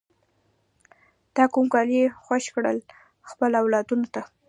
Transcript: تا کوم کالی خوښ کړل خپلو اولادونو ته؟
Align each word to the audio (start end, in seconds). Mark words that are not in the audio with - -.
تا 1.35 1.43
کوم 1.53 1.65
کالی 1.73 2.01
خوښ 2.25 2.43
کړل 2.55 2.77
خپلو 3.29 3.55
اولادونو 3.61 4.05
ته؟ 4.13 4.21